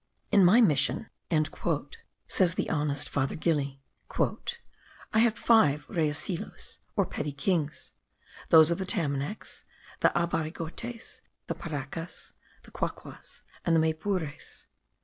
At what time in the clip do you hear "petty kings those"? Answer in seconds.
7.05-8.71